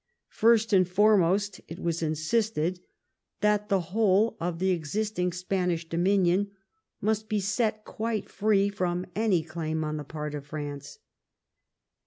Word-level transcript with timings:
First 0.31 0.73
and 0.73 0.89
foremost, 0.89 1.61
it 1.67 1.77
was 1.77 2.01
insisted 2.01 2.79
that 3.41 3.69
the 3.69 3.79
whole 3.93 4.35
of 4.39 4.57
the 4.57 4.71
existing 4.71 5.31
Spanish 5.31 5.87
dominion 5.87 6.49
must 7.01 7.29
be 7.29 7.39
set 7.39 7.85
quite 7.85 8.27
free 8.27 8.67
from 8.67 9.05
any 9.15 9.43
claim 9.43 9.83
on 9.83 9.97
the 9.97 10.03
part 10.03 10.33
of 10.33 10.47
France. 10.47 10.97